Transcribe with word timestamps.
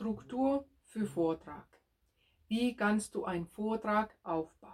Struktur 0.00 0.66
für 0.86 1.04
Vortrag. 1.04 1.78
Wie 2.48 2.74
kannst 2.74 3.14
du 3.14 3.26
einen 3.26 3.46
Vortrag 3.46 4.16
aufbauen? 4.22 4.72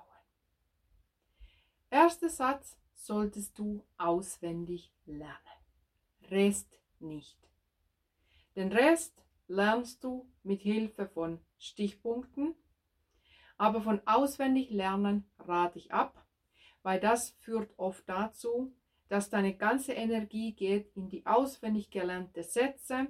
Erster 1.91 2.29
Satz 2.29 2.79
solltest 2.95 3.59
du 3.59 3.85
auswendig 3.99 4.93
lernen. 5.05 5.59
Rest 6.31 6.81
nicht. 7.01 7.37
Den 8.55 8.71
Rest 8.71 9.21
lernst 9.49 10.05
du 10.05 10.31
mit 10.45 10.63
Hilfe 10.63 11.09
von 11.09 11.41
Stichpunkten, 11.59 12.55
aber 13.57 13.83
von 13.83 14.01
auswendig 14.07 14.71
lernen 14.71 15.29
rate 15.41 15.81
ich 15.81 15.93
ab, 15.93 16.25
weil 16.85 17.01
das 17.01 17.31
führt 17.41 17.77
oft 17.79 18.09
dazu, 18.09 18.73
dass 19.09 19.29
deine 19.29 19.57
ganze 19.57 19.93
Energie 19.93 20.53
geht 20.53 20.95
in 20.95 21.09
die 21.09 21.27
auswendig 21.27 21.91
gelernte 21.91 22.45
Sätze 22.45 23.09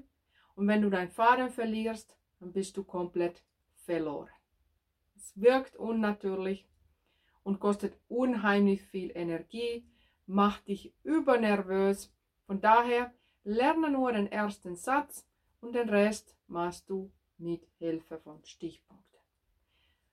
und 0.57 0.67
wenn 0.67 0.83
du 0.83 0.91
deinen 0.91 1.11
Faden 1.11 1.51
verlierst, 1.51 2.17
dann 2.41 2.53
bist 2.53 2.77
du 2.77 2.83
komplett 2.83 3.45
verloren. 3.85 4.31
Es 5.15 5.33
wirkt 5.41 5.77
unnatürlich 5.77 6.67
und 7.45 7.61
kostet 7.61 7.97
unheimlich 8.09 8.83
viel 8.83 9.13
Energie, 9.15 9.87
macht 10.27 10.67
dich 10.67 10.93
übernervös. 11.05 12.13
Von 12.47 12.61
daher 12.61 13.15
lerne 13.45 13.91
nur 13.91 14.13
den 14.13 14.31
ersten 14.33 14.77
Satz 14.77 15.27
und 15.61 15.75
den 15.75 15.89
Rest 15.89 16.35
machst 16.49 16.89
du 16.91 17.13
mit 17.39 17.67
Hilfe 17.79 18.19
von 18.19 18.45
Stichpunkten. 18.45 19.21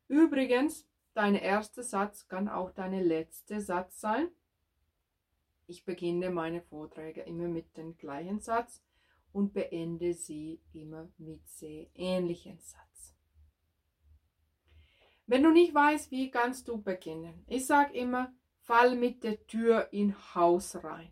Übrigens, 0.08 0.86
dein 1.14 1.36
erster 1.36 1.84
Satz 1.84 2.28
kann 2.28 2.50
auch 2.50 2.72
dein 2.72 2.94
letzter 2.94 3.62
Satz 3.62 4.02
sein. 4.02 4.28
Ich 5.68 5.86
beginne 5.86 6.30
meine 6.30 6.62
Vorträge 6.62 7.22
immer 7.22 7.48
mit 7.48 7.78
dem 7.78 7.98
gleichen 7.98 8.42
Satz 8.42 8.84
und 9.34 9.54
beende 9.54 10.14
sie 10.14 10.62
immer 10.72 11.10
mit 11.18 11.46
sehr 11.48 11.88
ähnlichen 11.96 12.60
Satz. 12.60 13.16
Wenn 15.26 15.44
du 15.44 15.52
nicht 15.52 15.74
weißt, 15.74 16.12
wie 16.12 16.32
kannst 16.32 16.68
du 16.68 16.82
beginnen? 16.82 17.44
Ich 17.48 17.66
sage 17.66 17.94
immer, 17.94 18.34
fall 18.62 18.96
mit 18.96 19.24
der 19.24 19.46
Tür 19.48 19.92
in 19.92 20.16
Haus 20.36 20.84
rein. 20.84 21.12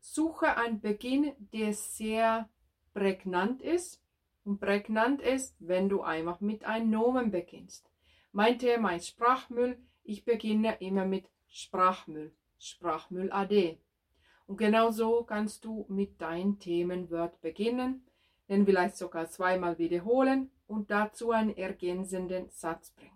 Suche 0.00 0.56
einen 0.56 0.80
Beginn, 0.80 1.34
der 1.52 1.74
sehr 1.74 2.48
prägnant 2.94 3.62
ist. 3.62 4.02
Und 4.44 4.60
prägnant 4.60 5.20
ist, 5.20 5.56
wenn 5.58 5.90
du 5.90 6.00
einfach 6.00 6.40
mit 6.40 6.64
einem 6.64 6.88
Nomen 6.88 7.30
beginnst. 7.30 7.90
Mein 8.32 8.58
Thema 8.58 8.94
ist 8.94 9.08
Sprachmüll. 9.08 9.78
Ich 10.04 10.24
beginne 10.24 10.80
immer 10.80 11.04
mit 11.04 11.28
Sprachmüll. 11.48 12.34
Sprachmüll 12.58 13.30
AD. 13.30 13.78
Und 14.48 14.56
genau 14.56 14.90
so 14.90 15.24
kannst 15.24 15.66
du 15.66 15.84
mit 15.90 16.22
deinem 16.22 16.58
Themenwort 16.58 17.38
beginnen, 17.42 18.06
den 18.48 18.64
vielleicht 18.64 18.96
sogar 18.96 19.28
zweimal 19.28 19.76
wiederholen 19.76 20.50
und 20.66 20.90
dazu 20.90 21.32
einen 21.32 21.54
ergänzenden 21.54 22.48
Satz 22.48 22.90
bringen. 22.92 23.12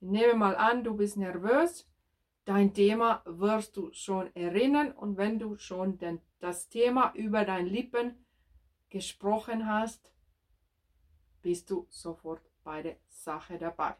Nehme 0.00 0.34
mal 0.34 0.56
an, 0.56 0.84
du 0.84 0.94
bist 0.94 1.16
nervös. 1.16 1.88
Dein 2.44 2.74
Thema 2.74 3.22
wirst 3.24 3.78
du 3.78 3.90
schon 3.94 4.30
erinnern 4.36 4.92
und 4.92 5.16
wenn 5.16 5.38
du 5.38 5.56
schon 5.56 5.96
den, 5.96 6.20
das 6.38 6.68
Thema 6.68 7.14
über 7.14 7.46
deine 7.46 7.70
Lippen 7.70 8.26
gesprochen 8.90 9.66
hast, 9.66 10.12
bist 11.40 11.70
du 11.70 11.86
sofort 11.88 12.42
bei 12.62 12.82
der 12.82 12.98
Sache 13.08 13.56
dabei. 13.56 13.94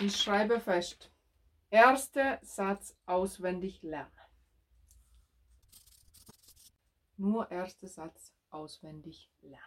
Ich 0.00 0.16
schreibe 0.16 0.58
fest. 0.58 1.12
Erster 1.70 2.38
Satz 2.42 2.96
auswendig 3.04 3.82
lernen. 3.82 4.10
Nur 7.16 7.50
erster 7.50 7.88
Satz 7.88 8.32
auswendig 8.50 9.30
lernen. 9.42 9.62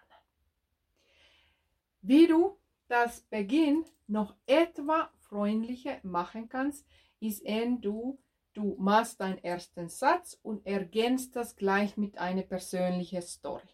Wie 2.01 2.25
du 2.25 2.57
das 2.87 3.21
Beginn 3.21 3.85
noch 4.07 4.35
etwa 4.47 5.11
freundlicher 5.19 5.99
machen 6.03 6.49
kannst, 6.49 6.85
ist, 7.19 7.43
wenn 7.45 7.79
du, 7.79 8.19
du 8.53 8.75
machst 8.79 9.21
deinen 9.21 9.37
ersten 9.37 9.87
Satz 9.87 10.37
und 10.41 10.65
ergänzt 10.65 11.35
das 11.35 11.55
gleich 11.55 11.97
mit 11.97 12.17
einer 12.17 12.41
persönlichen 12.41 13.21
Story. 13.21 13.69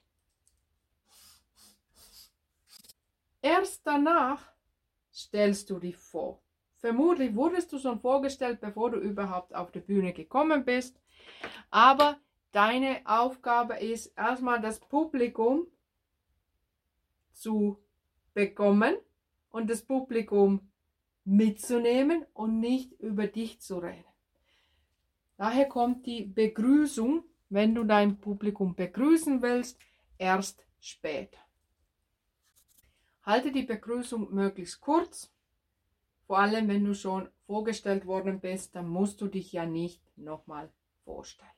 Erst 3.42 3.88
danach 3.88 4.52
stellst 5.14 5.70
du 5.70 5.80
dich 5.80 5.96
vor. 5.96 6.44
Vermutlich 6.80 7.36
wurdest 7.36 7.74
du 7.74 7.80
schon 7.80 8.00
vorgestellt, 8.00 8.62
bevor 8.62 8.92
du 8.92 9.00
überhaupt 9.00 9.56
auf 9.56 9.72
die 9.72 9.80
Bühne 9.80 10.14
gekommen 10.14 10.64
bist. 10.64 11.00
Aber 11.72 12.20
deine 12.52 13.02
Aufgabe 13.06 13.76
ist 13.76 14.08
erstmal 14.18 14.62
das 14.62 14.80
Publikum 14.80 15.68
zu 17.34 17.80
bekommen 18.34 18.96
und 19.50 19.70
das 19.70 19.82
Publikum 19.82 20.70
mitzunehmen 21.26 22.26
und 22.34 22.60
nicht 22.60 22.94
über 23.00 23.28
dich 23.28 23.60
zu 23.60 23.80
reden. 23.80 24.06
Daher 25.38 25.68
kommt 25.68 26.06
die 26.06 26.24
Begrüßung, 26.24 27.24
wenn 27.50 27.76
du 27.76 27.84
dein 27.84 28.20
Publikum 28.20 28.76
begrüßen 28.76 29.42
willst, 29.42 29.80
erst 30.18 30.66
später. 30.80 31.38
Halte 33.24 33.52
die 33.52 33.64
Begrüßung 33.64 34.34
möglichst 34.34 34.80
kurz 34.80 35.32
vor 36.28 36.40
allem, 36.40 36.68
wenn 36.68 36.84
du 36.84 36.94
schon 36.94 37.30
vorgestellt 37.46 38.06
worden 38.06 38.42
bist, 38.42 38.76
dann 38.76 38.88
musst 38.88 39.22
du 39.22 39.28
dich 39.28 39.54
ja 39.54 39.66
nicht 39.66 40.02
nochmal 40.18 40.70
vorstellen. 41.06 41.50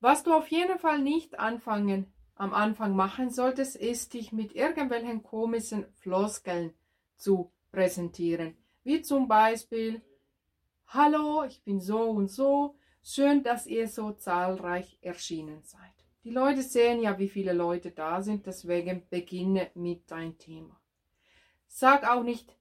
Was 0.00 0.22
du 0.22 0.32
auf 0.32 0.48
jeden 0.48 0.78
Fall 0.78 1.00
nicht 1.00 1.40
anfangen, 1.40 2.12
am 2.36 2.54
Anfang 2.54 2.94
machen 2.94 3.30
solltest, 3.30 3.74
ist 3.76 4.14
dich 4.14 4.30
mit 4.30 4.54
irgendwelchen 4.54 5.22
komischen 5.22 5.86
Floskeln 5.94 6.72
zu 7.16 7.50
präsentieren. 7.72 8.56
Wie 8.84 9.02
zum 9.02 9.26
Beispiel, 9.26 10.02
Hallo, 10.88 11.42
ich 11.42 11.64
bin 11.64 11.80
so 11.80 12.02
und 12.02 12.28
so, 12.28 12.76
schön, 13.02 13.42
dass 13.42 13.66
ihr 13.66 13.88
so 13.88 14.12
zahlreich 14.12 14.98
erschienen 15.00 15.62
seid. 15.64 15.80
Die 16.22 16.30
Leute 16.30 16.62
sehen 16.62 17.02
ja, 17.02 17.18
wie 17.18 17.28
viele 17.28 17.52
Leute 17.52 17.90
da 17.90 18.22
sind, 18.22 18.46
deswegen 18.46 19.02
beginne 19.10 19.70
mit 19.74 20.08
dein 20.10 20.38
Thema. 20.38 20.78
Sag 21.78 22.08
auch 22.08 22.22
nicht, 22.22 22.56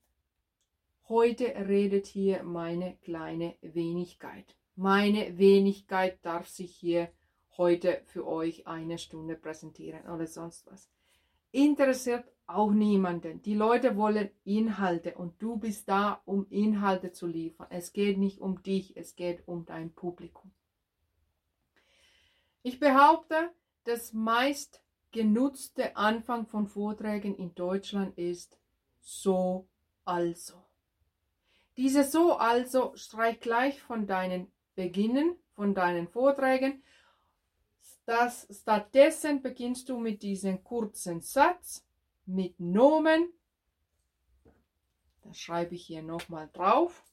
heute 1.08 1.46
redet 1.46 2.06
hier 2.06 2.44
meine 2.44 2.98
kleine 2.98 3.56
Wenigkeit. 3.62 4.58
Meine 4.76 5.38
Wenigkeit 5.38 6.20
darf 6.22 6.50
sich 6.50 6.76
hier 6.76 7.10
heute 7.56 8.02
für 8.08 8.28
euch 8.28 8.68
eine 8.68 8.98
Stunde 8.98 9.38
präsentieren 9.38 10.06
oder 10.10 10.28
sonst 10.28 10.68
was. 10.70 10.90
Interessiert 11.54 12.26
auch 12.46 12.72
niemanden. 12.72 13.42
Die 13.42 13.54
Leute 13.54 13.96
wollen 13.96 14.32
Inhalte 14.44 15.16
und 15.16 15.42
du 15.42 15.56
bist 15.56 15.88
da, 15.88 16.22
um 16.26 16.46
Inhalte 16.50 17.14
zu 17.14 17.26
liefern. 17.26 17.68
Es 17.70 17.94
geht 17.94 18.18
nicht 18.18 18.42
um 18.42 18.64
dich, 18.64 18.98
es 18.98 19.16
geht 19.16 19.48
um 19.48 19.66
dein 19.66 19.94
Publikum. 19.94 20.52
Ich 22.64 22.82
behaupte, 22.82 23.50
das 23.86 24.12
meist 24.12 24.84
genutzte 25.14 25.96
Anfang 25.96 26.48
von 26.48 26.68
Vorträgen 26.68 27.34
in 27.34 27.56
Deutschland 27.56 28.18
ist 28.18 28.60
so 29.06 29.70
also. 30.04 30.62
Diese 31.78 32.04
so 32.04 32.34
also 32.34 32.96
streich 32.96 33.40
gleich 33.40 33.82
von 33.82 34.08
deinen 34.08 34.52
Beginnen, 34.76 35.38
von 35.54 35.76
deinen 35.76 36.08
Vorträgen. 36.08 36.84
Das, 38.06 38.48
stattdessen 38.52 39.42
beginnst 39.42 39.90
du 39.90 40.00
mit 40.00 40.22
diesem 40.22 40.64
kurzen 40.64 41.22
Satz 41.22 41.86
mit 42.26 42.60
Nomen. 42.60 43.32
Das 45.22 45.38
schreibe 45.38 45.76
ich 45.76 45.86
hier 45.86 46.02
nochmal 46.02 46.50
drauf. 46.52 47.04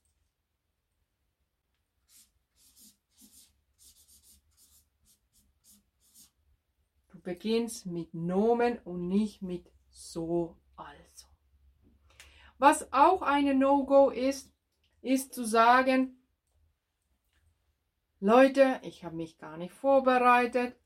Du 7.08 7.20
beginnst 7.20 7.86
mit 7.86 8.14
Nomen 8.14 8.78
und 8.80 9.08
nicht 9.08 9.42
mit 9.42 9.70
so 9.90 10.56
also. 10.76 11.11
Was 12.62 12.92
auch 12.92 13.22
eine 13.22 13.56
No-Go 13.56 14.10
ist, 14.10 14.54
ist 15.00 15.34
zu 15.34 15.44
sagen, 15.44 16.22
Leute, 18.20 18.78
ich 18.84 19.04
habe 19.04 19.16
mich 19.16 19.36
gar 19.36 19.56
nicht 19.56 19.72
vorbereitet. 19.72 20.76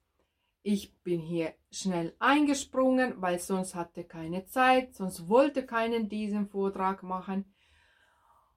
Ich 0.63 0.97
bin 1.03 1.21
hier 1.21 1.53
schnell 1.71 2.17
eingesprungen, 2.19 3.21
weil 3.21 3.39
sonst 3.41 3.75
hatte 3.75 4.05
keine 4.05 4.47
Zeit, 4.47 4.95
sonst 4.95 5.29
wollte 5.29 5.67
keinen 5.67 6.09
diesen 6.09 6.47
Vortrag 6.49 7.03
machen. 7.03 7.45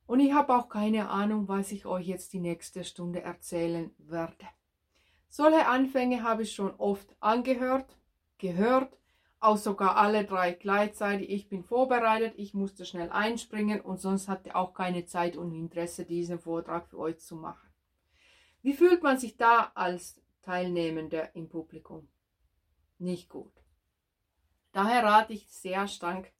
Und 0.06 0.22
ich 0.22 0.32
habe 0.32 0.56
auch 0.56 0.70
keine 0.70 1.10
Ahnung, 1.10 1.50
was 1.50 1.74
ich 1.74 1.86
euch 1.86 2.08
jetzt 2.08 2.32
die 2.32 2.40
nächste 2.40 2.86
Stunde 2.86 3.22
erzählen 3.22 3.92
werde. 3.98 4.48
Solche 5.28 5.68
Anfänge 5.68 6.24
habe 6.24 6.44
ich 6.44 6.54
schon 6.54 6.74
oft 6.78 7.14
angehört, 7.20 7.98
gehört 8.38 8.98
auch 9.40 9.58
sogar 9.58 9.96
alle 9.96 10.26
drei 10.26 10.52
gleichzeitig. 10.52 11.30
Ich 11.30 11.50
bin 11.50 11.64
vorbereitet, 11.64 12.34
ich 12.38 12.54
musste 12.54 12.86
schnell 12.86 13.10
einspringen 13.10 13.82
und 13.82 14.00
sonst 14.00 14.28
hatte 14.28 14.56
auch 14.56 14.74
keine 14.74 15.06
Zeit 15.06 15.38
und 15.38 15.54
Interesse, 15.54 16.06
diesen 16.06 16.40
Vortrag 16.40 16.88
für 16.88 17.00
euch 17.00 17.20
zu 17.20 17.36
machen. 17.36 17.70
Wie 18.62 18.74
fühlt 18.74 19.04
man 19.04 19.18
sich 19.18 19.38
da 19.38 19.72
als 19.74 20.22
Teilnehmende 20.50 21.30
im 21.36 21.48
Publikum. 21.48 22.08
Nicht 22.98 23.30
gut. 23.30 23.54
Daher 24.72 25.04
rate 25.04 25.34
ich 25.34 25.48
sehr 25.48 25.88
stark, 25.88 26.32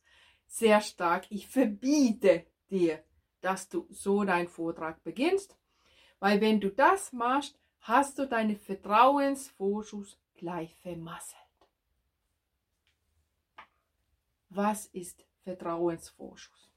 sehr 0.48 0.82
stark, 0.82 1.28
ich 1.30 1.48
verbiete 1.48 2.46
dir, 2.70 3.04
dass 3.42 3.70
du 3.70 3.88
so 3.92 4.24
deinen 4.24 4.48
Vortrag 4.48 5.04
beginnst, 5.04 5.58
weil 6.20 6.42
wenn 6.42 6.60
du 6.60 6.72
das 6.72 7.14
machst, 7.14 7.60
hast 7.82 8.18
du 8.18 8.28
deinen 8.28 8.58
Vertrauensvorschuss 8.58 10.20
gleich 10.36 10.76
vermasselt. 10.78 11.39
Was 14.50 14.88
ist 14.88 15.26
Vertrauensvorschuss? 15.44 16.72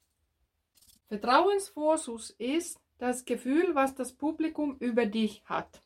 Vertrauensvorschuss 1.08 2.30
ist 2.30 2.78
das 2.98 3.24
Gefühl, 3.24 3.74
was 3.74 3.94
das 3.94 4.12
Publikum 4.12 4.76
über 4.78 5.06
dich 5.06 5.42
hat, 5.46 5.82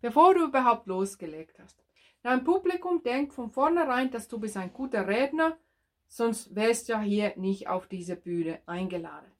bevor 0.00 0.34
du 0.34 0.44
überhaupt 0.44 0.86
losgelegt 0.86 1.58
hast. 1.58 1.78
Dein 2.22 2.44
Publikum 2.44 3.02
denkt 3.02 3.34
von 3.34 3.50
vornherein, 3.50 4.10
dass 4.10 4.28
du 4.28 4.38
bist 4.38 4.56
ein 4.56 4.72
guter 4.72 5.06
Redner, 5.06 5.58
sonst 6.06 6.54
wärst 6.54 6.88
du 6.88 6.94
ja 6.94 7.00
hier 7.00 7.32
nicht 7.36 7.68
auf 7.68 7.86
diese 7.86 8.16
Bühne 8.16 8.60
eingeladen. 8.66 9.30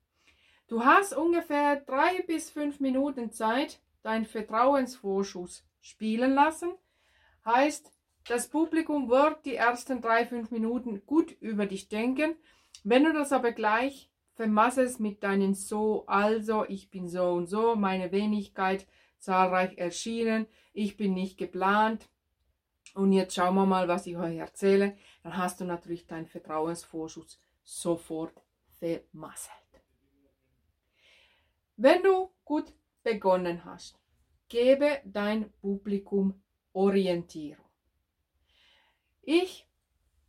Du 0.66 0.84
hast 0.84 1.16
ungefähr 1.16 1.76
drei 1.76 2.22
bis 2.22 2.50
fünf 2.50 2.78
Minuten 2.78 3.32
Zeit, 3.32 3.80
deinen 4.02 4.26
Vertrauensvorschuss 4.26 5.64
spielen 5.80 6.34
lassen. 6.34 6.72
Heißt, 7.44 7.90
das 8.28 8.48
Publikum 8.48 9.08
wird 9.08 9.44
die 9.44 9.56
ersten 9.56 10.00
drei, 10.00 10.26
fünf 10.26 10.50
Minuten 10.50 11.04
gut 11.06 11.32
über 11.40 11.66
dich 11.66 11.88
denken. 11.88 12.36
Wenn 12.84 13.04
du 13.04 13.12
das 13.12 13.32
aber 13.32 13.52
gleich 13.52 14.10
vermasselst 14.34 15.00
mit 15.00 15.22
deinen 15.22 15.54
so, 15.54 16.06
also, 16.06 16.64
ich 16.68 16.90
bin 16.90 17.08
so 17.08 17.32
und 17.32 17.46
so, 17.46 17.74
meine 17.74 18.12
Wenigkeit 18.12 18.86
zahlreich 19.18 19.76
erschienen, 19.78 20.46
ich 20.72 20.96
bin 20.96 21.14
nicht 21.14 21.38
geplant, 21.38 22.08
und 22.94 23.12
jetzt 23.12 23.34
schauen 23.34 23.54
wir 23.54 23.66
mal, 23.66 23.86
was 23.86 24.06
ich 24.06 24.16
euch 24.16 24.36
erzähle. 24.36 24.96
Dann 25.22 25.36
hast 25.36 25.60
du 25.60 25.64
natürlich 25.64 26.06
deinen 26.06 26.26
Vertrauensvorschuss 26.26 27.38
sofort 27.62 28.42
vermasselt. 28.78 29.54
Wenn 31.76 32.02
du 32.02 32.30
gut 32.44 32.72
begonnen 33.02 33.64
hast, 33.64 34.00
gebe 34.48 35.00
dein 35.04 35.52
Publikum 35.60 36.42
Orientierung. 36.72 37.67
Ich, 39.30 39.68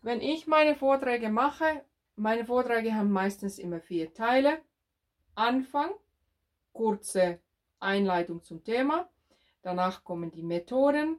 wenn 0.02 0.20
ich 0.20 0.46
meine 0.46 0.76
Vorträge 0.76 1.30
mache, 1.30 1.86
meine 2.18 2.44
Vorträge 2.44 2.94
haben 2.94 3.12
meistens 3.12 3.58
immer 3.58 3.80
vier 3.80 4.14
Teile. 4.14 4.60
Anfang, 5.36 5.92
kurze 6.74 7.40
Einleitung 7.80 8.44
zum 8.44 8.62
Thema. 8.62 9.10
Danach 9.62 10.04
kommen 10.04 10.32
die 10.32 10.44
Methoden, 10.44 11.18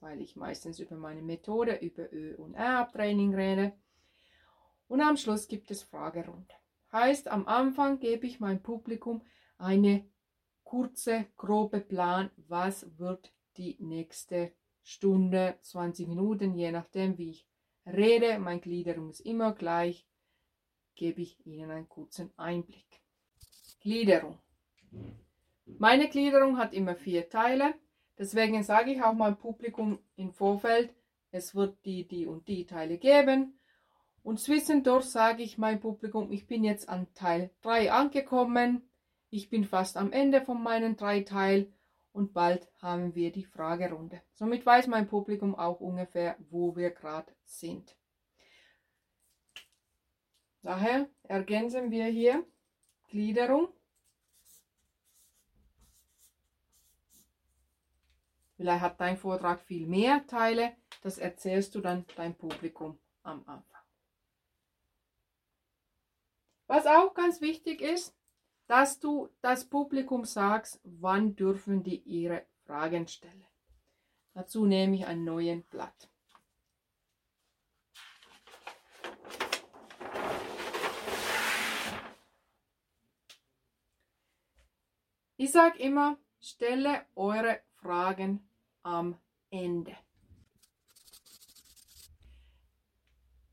weil 0.00 0.20
ich 0.20 0.34
meistens 0.34 0.80
über 0.80 0.96
meine 0.96 1.22
Methode, 1.22 1.76
über 1.76 2.12
Ö- 2.12 2.34
und 2.38 2.54
R-Training 2.54 3.36
rede. 3.36 3.72
Und 4.88 5.00
am 5.00 5.16
Schluss 5.16 5.46
gibt 5.46 5.70
es 5.70 5.84
Fragerunde. 5.84 6.54
Heißt, 6.90 7.28
am 7.28 7.46
Anfang 7.46 8.00
gebe 8.00 8.26
ich 8.26 8.40
meinem 8.40 8.64
Publikum 8.64 9.22
eine 9.58 10.04
kurze, 10.64 11.26
grobe 11.36 11.78
Plan, 11.78 12.32
was 12.48 12.98
wird 12.98 13.32
die 13.58 13.76
nächste 13.78 14.50
Stunde, 14.84 15.58
20 15.62 16.06
Minuten, 16.06 16.54
je 16.54 16.70
nachdem, 16.70 17.18
wie 17.18 17.30
ich 17.30 17.48
rede. 17.86 18.38
Meine 18.38 18.60
Gliederung 18.60 19.10
ist 19.10 19.20
immer 19.20 19.52
gleich, 19.52 20.06
gebe 20.94 21.22
ich 21.22 21.44
Ihnen 21.46 21.70
einen 21.70 21.88
kurzen 21.88 22.30
Einblick. 22.36 23.00
Gliederung. 23.80 24.38
Meine 25.66 26.08
Gliederung 26.08 26.58
hat 26.58 26.74
immer 26.74 26.94
vier 26.94 27.28
Teile. 27.28 27.74
Deswegen 28.18 28.62
sage 28.62 28.92
ich 28.92 29.02
auch 29.02 29.14
meinem 29.14 29.36
Publikum 29.36 29.98
im 30.16 30.32
Vorfeld, 30.32 30.94
es 31.30 31.54
wird 31.54 31.84
die, 31.84 32.06
die 32.06 32.26
und 32.26 32.46
die 32.46 32.64
Teile 32.64 32.98
geben. 32.98 33.58
Und 34.22 34.38
zwischendurch 34.38 35.06
sage 35.06 35.42
ich 35.42 35.58
meinem 35.58 35.80
Publikum, 35.80 36.30
ich 36.30 36.46
bin 36.46 36.62
jetzt 36.62 36.88
an 36.88 37.12
Teil 37.14 37.50
3 37.62 37.90
angekommen. 37.90 38.88
Ich 39.30 39.50
bin 39.50 39.64
fast 39.64 39.96
am 39.96 40.12
Ende 40.12 40.42
von 40.42 40.62
meinen 40.62 40.96
drei 40.96 41.22
Teilen 41.22 41.72
und 42.14 42.32
bald 42.32 42.66
haben 42.80 43.14
wir 43.14 43.30
die 43.30 43.44
Fragerunde. 43.44 44.22
Somit 44.32 44.64
weiß 44.64 44.86
mein 44.86 45.06
Publikum 45.06 45.54
auch 45.54 45.80
ungefähr, 45.80 46.36
wo 46.48 46.74
wir 46.74 46.90
gerade 46.90 47.30
sind. 47.44 47.94
Daher 50.62 51.10
ergänzen 51.24 51.90
wir 51.90 52.06
hier 52.06 52.46
Gliederung 53.08 53.68
Vielleicht 58.56 58.80
hat 58.82 59.00
dein 59.00 59.16
Vortrag 59.16 59.60
viel 59.62 59.86
mehr 59.86 60.26
Teile. 60.26 60.76
Das 61.02 61.18
erzählst 61.18 61.74
du 61.74 61.80
dann 61.80 62.06
deinem 62.16 62.34
Publikum 62.34 62.98
am 63.22 63.40
Anfang. 63.40 63.82
Was 66.66 66.86
auch 66.86 67.12
ganz 67.14 67.40
wichtig 67.40 67.80
ist, 67.80 68.14
dass 68.66 68.98
du 68.98 69.28
das 69.40 69.68
Publikum 69.68 70.24
sagst, 70.24 70.80
wann 70.84 71.36
dürfen 71.36 71.82
die 71.82 71.98
ihre 72.00 72.46
Fragen 72.64 73.06
stellen. 73.08 73.46
Dazu 74.32 74.64
nehme 74.64 74.96
ich 74.96 75.06
ein 75.06 75.24
neues 75.24 75.62
Blatt. 75.64 76.08
Ich 85.36 85.52
sage 85.52 85.78
immer, 85.78 86.16
stelle 86.40 87.04
eure 87.16 87.60
Fragen 87.74 88.48
am 88.82 89.18
Ende. 89.50 89.96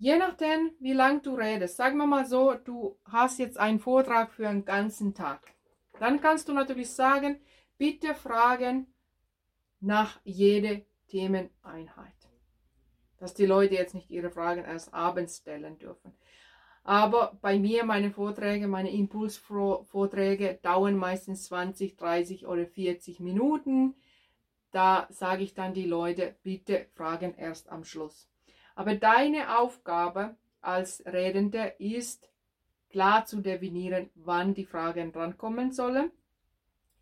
Je 0.04 0.18
nachdem, 0.18 0.72
wie 0.80 0.94
lang 0.94 1.22
du 1.22 1.36
redest, 1.36 1.78
sagen 1.78 1.98
wir 1.98 2.08
mal 2.08 2.26
so, 2.26 2.56
du 2.56 2.98
hast 3.06 3.38
jetzt 3.38 3.60
einen 3.60 3.78
Vortrag 3.78 4.34
für 4.34 4.50
einen 4.50 4.66
ganzen 4.66 5.14
Tag. 5.14 5.54
Dann 6.00 6.20
kannst 6.20 6.50
du 6.50 6.54
natürlich 6.54 6.90
sagen, 6.90 7.40
bitte 7.78 8.16
fragen 8.16 8.88
nach 9.80 10.20
jeder 10.24 10.82
Themeneinheit. 11.08 12.16
Dass 13.20 13.36
die 13.36 13.46
Leute 13.46 13.76
jetzt 13.76 13.94
nicht 13.94 14.10
ihre 14.10 14.32
Fragen 14.32 14.64
erst 14.64 14.92
abends 14.92 15.38
stellen 15.38 15.78
dürfen. 15.78 16.18
Aber 16.84 17.38
bei 17.40 17.60
mir, 17.60 17.86
meine 17.86 18.10
Vorträge, 18.10 18.68
meine 18.68 18.90
Impulsvorträge 18.90 20.58
dauern 20.64 20.98
meistens 20.98 21.44
20, 21.44 21.96
30 21.98 22.48
oder 22.48 22.66
40 22.66 23.20
Minuten. 23.20 23.94
Da 24.72 25.06
sage 25.12 25.44
ich 25.44 25.54
dann 25.54 25.76
die 25.76 25.86
Leute, 25.86 26.38
bitte 26.42 26.88
fragen 26.96 27.36
erst 27.36 27.70
am 27.70 27.84
Schluss. 27.84 28.31
Aber 28.76 28.96
deine 28.96 29.60
Aufgabe 29.60 30.36
als 30.62 31.04
Redende 31.06 31.74
ist 31.80 32.30
klar 32.90 33.26
zu 33.26 33.42
definieren, 33.42 34.10
wann 34.16 34.54
die 34.54 34.66
Fragen 34.66 35.12
drankommen 35.12 35.72
sollen. 35.72 36.12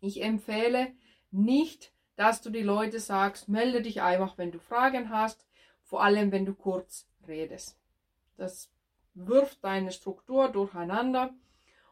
Ich 0.00 0.22
empfehle 0.22 0.92
nicht, 1.30 1.92
dass 2.16 2.42
du 2.42 2.50
die 2.50 2.62
Leute 2.62 3.00
sagst, 3.00 3.48
melde 3.48 3.82
dich 3.82 4.02
einfach, 4.02 4.38
wenn 4.38 4.52
du 4.52 4.58
Fragen 4.58 5.10
hast, 5.10 5.46
vor 5.82 6.02
allem 6.02 6.32
wenn 6.32 6.46
du 6.46 6.54
kurz 6.54 7.08
redest. 7.26 7.78
Das 8.36 8.70
wirft 9.14 9.62
deine 9.64 9.92
Struktur 9.92 10.48
durcheinander 10.48 11.34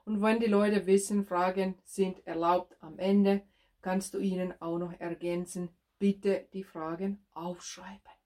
und 0.04 0.22
wenn 0.22 0.40
die 0.40 0.46
Leute 0.46 0.86
wissen, 0.86 1.26
Fragen 1.26 1.76
sind 1.84 2.26
erlaubt 2.26 2.76
am 2.80 2.98
Ende, 2.98 3.42
kannst 3.82 4.14
du 4.14 4.18
ihnen 4.18 4.54
auch 4.60 4.78
noch 4.78 4.98
ergänzen, 4.98 5.68
bitte 5.98 6.46
die 6.52 6.64
Fragen 6.64 7.24
aufschreiben. 7.34 8.17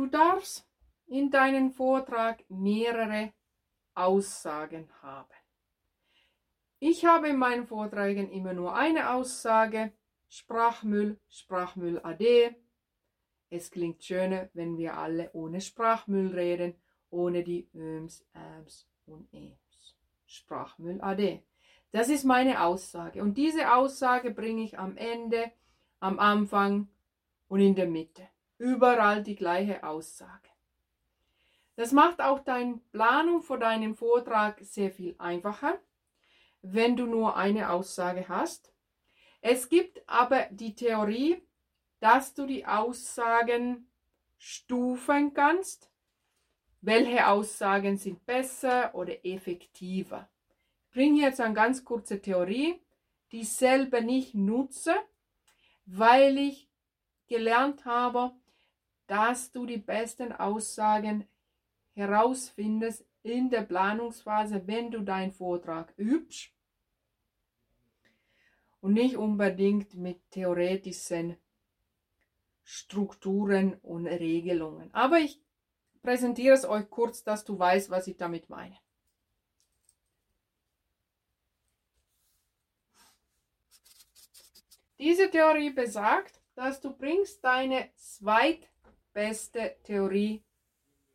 Du 0.00 0.06
darfst 0.06 0.66
in 1.08 1.30
deinem 1.30 1.72
Vortrag 1.72 2.42
mehrere 2.48 3.34
Aussagen 3.94 4.88
haben. 5.02 5.28
Ich 6.78 7.04
habe 7.04 7.28
in 7.28 7.36
meinen 7.36 7.66
Vorträgen 7.66 8.30
immer 8.30 8.54
nur 8.54 8.74
eine 8.74 9.10
Aussage, 9.10 9.92
Sprachmüll, 10.26 11.20
Sprachmüll 11.28 12.00
AD. 12.02 12.56
Es 13.50 13.70
klingt 13.70 14.02
schöner, 14.02 14.48
wenn 14.54 14.78
wir 14.78 14.96
alle 14.96 15.30
ohne 15.34 15.60
Sprachmüll 15.60 16.28
reden, 16.28 16.76
ohne 17.10 17.44
die 17.44 17.68
Öms, 17.74 18.24
Äms 18.32 18.88
und 19.04 19.30
Ems. 19.34 19.96
Sprachmüll 20.24 21.02
AD. 21.02 21.42
Das 21.92 22.08
ist 22.08 22.24
meine 22.24 22.62
Aussage. 22.62 23.20
Und 23.20 23.36
diese 23.36 23.74
Aussage 23.74 24.30
bringe 24.30 24.62
ich 24.62 24.78
am 24.78 24.96
Ende, 24.96 25.52
am 25.98 26.18
Anfang 26.18 26.88
und 27.48 27.60
in 27.60 27.74
der 27.74 27.86
Mitte. 27.86 28.30
Überall 28.60 29.22
die 29.22 29.36
gleiche 29.36 29.82
Aussage. 29.82 30.50
Das 31.76 31.92
macht 31.92 32.20
auch 32.20 32.40
deine 32.40 32.78
Planung 32.92 33.40
für 33.42 33.58
deinen 33.58 33.94
Vortrag 33.94 34.58
sehr 34.60 34.90
viel 34.90 35.14
einfacher, 35.16 35.80
wenn 36.60 36.94
du 36.94 37.06
nur 37.06 37.36
eine 37.36 37.70
Aussage 37.70 38.28
hast. 38.28 38.70
Es 39.40 39.70
gibt 39.70 40.06
aber 40.06 40.46
die 40.50 40.74
Theorie, 40.74 41.40
dass 42.00 42.34
du 42.34 42.44
die 42.44 42.66
Aussagen 42.66 43.90
stufen 44.36 45.32
kannst. 45.32 45.90
Welche 46.82 47.28
Aussagen 47.28 47.96
sind 47.96 48.26
besser 48.26 48.94
oder 48.94 49.24
effektiver? 49.24 50.28
bringe 50.90 51.22
jetzt 51.22 51.40
eine 51.40 51.54
ganz 51.54 51.82
kurze 51.82 52.20
Theorie. 52.20 52.78
dieselbe 53.32 54.02
nicht 54.02 54.34
nutze, 54.34 54.94
weil 55.86 56.36
ich 56.36 56.68
gelernt 57.26 57.86
habe, 57.86 58.32
dass 59.10 59.50
du 59.50 59.66
die 59.66 59.78
besten 59.78 60.30
Aussagen 60.30 61.26
herausfindest 61.94 63.04
in 63.24 63.50
der 63.50 63.62
Planungsphase, 63.62 64.68
wenn 64.68 64.92
du 64.92 65.00
deinen 65.00 65.32
Vortrag 65.32 65.92
übst 65.96 66.52
und 68.80 68.92
nicht 68.92 69.16
unbedingt 69.16 69.94
mit 69.94 70.30
theoretischen 70.30 71.36
Strukturen 72.62 73.74
und 73.82 74.06
Regelungen. 74.06 74.94
Aber 74.94 75.18
ich 75.18 75.42
präsentiere 76.04 76.54
es 76.54 76.64
euch 76.64 76.88
kurz, 76.88 77.24
dass 77.24 77.44
du 77.44 77.58
weißt, 77.58 77.90
was 77.90 78.06
ich 78.06 78.16
damit 78.16 78.48
meine. 78.48 78.78
Diese 85.00 85.28
Theorie 85.28 85.70
besagt, 85.70 86.40
dass 86.54 86.80
du 86.80 86.96
bringst 86.96 87.42
deine 87.42 87.90
zweitbeste 89.12 89.76
Theorie 89.84 90.42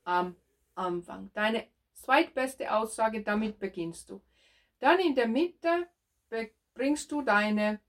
am 0.03 0.35
Anfang. 0.75 1.31
Deine 1.33 1.67
zweitbeste 1.93 2.73
Aussage, 2.73 3.23
damit 3.23 3.59
beginnst 3.59 4.09
du. 4.09 4.21
Dann 4.79 4.99
in 4.99 5.15
der 5.15 5.27
Mitte 5.27 5.87
bringst 6.73 7.11
du 7.11 7.21
deine 7.21 7.79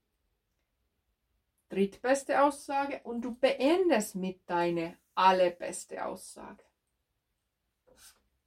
drittbeste 1.69 2.43
Aussage 2.43 3.01
und 3.03 3.23
du 3.23 3.35
beendest 3.35 4.15
mit 4.15 4.49
deiner 4.49 4.95
allerbeste 5.15 6.05
Aussage. 6.05 6.63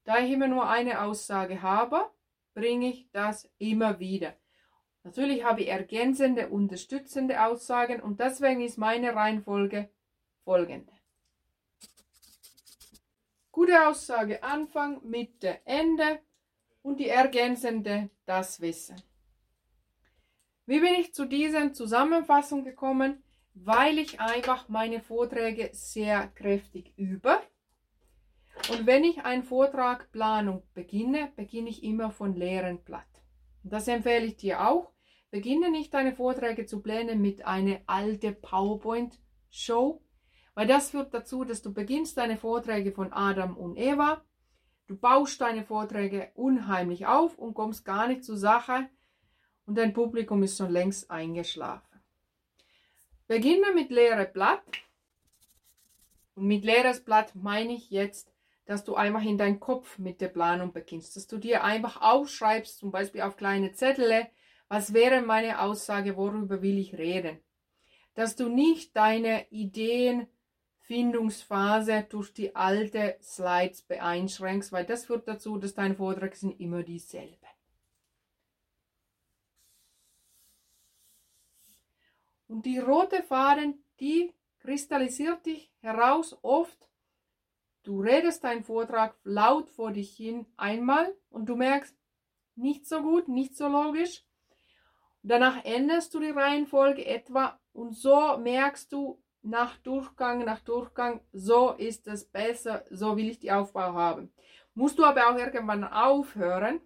Da 0.06 0.20
ich 0.20 0.32
immer 0.32 0.48
nur 0.48 0.68
eine 0.68 1.02
Aussage 1.02 1.62
habe, 1.62 2.10
bringe 2.54 2.90
ich 2.90 3.12
das 3.12 3.50
immer 3.58 4.00
wieder. 4.00 4.34
Natürlich 5.04 5.44
habe 5.44 5.62
ich 5.62 5.68
ergänzende, 5.68 6.50
unterstützende 6.50 7.46
Aussagen 7.46 8.02
und 8.02 8.20
deswegen 8.20 8.62
ist 8.62 8.78
meine 8.78 9.14
Reihenfolge 9.14 9.90
folgende. 10.46 10.99
Gute 13.52 13.88
Aussage 13.88 14.44
Anfang, 14.44 15.02
Mitte, 15.04 15.60
Ende 15.66 16.20
und 16.84 17.00
die 17.00 17.10
ergänzende 17.10 18.10
das 18.26 18.62
Wissen. 18.62 19.02
Wie 20.68 20.80
bin 20.80 20.94
ich 20.94 21.16
zu 21.16 21.26
dieser 21.26 21.74
Zusammenfassung 21.74 22.64
gekommen? 22.64 23.24
Weil 23.56 23.98
ich 23.98 24.20
einfach 24.20 24.70
meine 24.70 25.02
Vorträge 25.02 25.72
sehr 25.74 26.28
kräftig 26.28 26.94
übe. 26.96 27.40
Und 28.70 28.86
wenn 28.86 29.04
ich 29.04 29.26
einen 29.26 29.44
Vortrag 29.44 30.12
Planung 30.12 30.62
beginne, 30.76 31.32
beginne 31.36 31.70
ich 31.70 31.84
immer 31.84 32.12
von 32.12 32.36
leeren 32.36 32.84
Blatt. 32.84 33.08
Das 33.64 33.88
empfehle 33.88 34.26
ich 34.26 34.38
dir 34.38 34.68
auch. 34.68 34.92
Beginne 35.32 35.72
nicht 35.72 35.94
deine 35.94 36.16
Vorträge 36.16 36.68
zu 36.68 36.82
planen 36.82 37.20
mit 37.20 37.46
einer 37.46 37.80
alten 37.88 38.40
PowerPoint-Show, 38.40 40.02
weil 40.60 40.68
das 40.68 40.90
führt 40.90 41.14
dazu, 41.14 41.46
dass 41.46 41.62
du 41.62 41.74
beginnst 41.74 42.18
deine 42.18 42.36
Vorträge 42.36 42.92
von 42.92 43.14
Adam 43.14 43.56
und 43.56 43.78
Eva, 43.78 44.22
du 44.88 44.98
baust 44.98 45.40
deine 45.40 45.64
Vorträge 45.64 46.32
unheimlich 46.36 47.06
auf 47.06 47.38
und 47.38 47.54
kommst 47.54 47.86
gar 47.86 48.10
nicht 48.10 48.26
zur 48.26 48.36
Sache 48.36 48.90
und 49.66 49.78
dein 49.78 49.94
Publikum 49.94 50.44
ist 50.44 50.58
schon 50.58 50.70
längst 50.70 51.10
eingeschlafen. 51.10 52.02
Beginne 53.26 53.74
mit 53.74 53.90
leerem 53.90 54.28
Blatt. 54.34 54.62
Und 56.36 56.48
mit 56.48 56.66
leeres 56.66 57.06
Blatt 57.06 57.36
meine 57.36 57.72
ich 57.72 57.90
jetzt, 57.90 58.30
dass 58.66 58.84
du 58.84 58.96
einfach 58.96 59.24
in 59.24 59.38
deinen 59.38 59.62
Kopf 59.62 59.98
mit 59.98 60.20
der 60.20 60.28
Planung 60.28 60.74
beginnst, 60.74 61.16
dass 61.16 61.28
du 61.28 61.38
dir 61.38 61.64
einfach 61.64 62.02
aufschreibst, 62.02 62.80
zum 62.80 62.92
Beispiel 62.92 63.22
auf 63.22 63.38
kleine 63.38 63.72
Zettel, 63.72 64.28
was 64.68 64.94
wäre 64.94 65.22
meine 65.22 65.62
Aussage, 65.62 66.18
worüber 66.18 66.62
will 66.62 66.78
ich 66.78 66.98
reden? 66.98 67.40
Dass 68.14 68.36
du 68.36 68.50
nicht 68.50 68.94
deine 68.98 69.50
Ideenfindungsphase 70.90 72.08
durch 72.10 72.34
die 72.34 72.56
alte 72.56 73.18
Slides 73.22 73.84
beeinschränkst, 73.84 74.72
weil 74.72 74.86
das 74.86 75.06
führt 75.06 75.28
dazu, 75.28 75.58
dass 75.58 75.76
deine 75.76 75.96
Vorträge 75.96 76.36
sind 76.36 76.60
immer 76.60 76.82
dieselben. 76.82 77.36
Und 82.48 82.66
die 82.66 82.80
rote 82.80 83.22
Faden, 83.22 83.84
die 84.00 84.34
kristallisiert 84.58 85.46
dich 85.46 85.72
heraus 85.82 86.36
oft. 86.42 86.90
Du 87.84 88.02
redest 88.02 88.44
deinen 88.44 88.64
Vortrag 88.64 89.16
laut 89.24 89.70
vor 89.70 89.92
dich 89.92 90.16
hin 90.16 90.48
einmal 90.58 91.16
und 91.30 91.46
du 91.46 91.56
merkst, 91.56 91.96
nicht 92.56 92.88
so 92.88 93.04
gut, 93.04 93.28
nicht 93.28 93.56
so 93.56 93.68
logisch. 93.68 94.26
Danach 95.22 95.64
änderst 95.64 96.14
du 96.16 96.20
die 96.20 96.32
Reihenfolge 96.32 97.06
etwa 97.06 97.60
und 97.74 97.96
so 97.96 98.38
merkst 98.38 98.92
du 98.92 99.22
nach 99.42 99.78
Durchgang, 99.78 100.46
nach 100.46 100.60
Durchgang, 100.60 101.22
so 101.32 101.72
ist 101.72 102.08
es 102.08 102.26
besser, 102.26 102.84
so 102.90 103.18
will 103.18 103.30
ich 103.30 103.40
die 103.40 103.52
Aufbau 103.52 103.94
haben. 103.94 104.32
Musst 104.74 105.00
du 105.00 105.06
aber 105.06 105.30
auch 105.30 105.38
irgendwann 105.38 105.84
aufhören, 105.84 106.82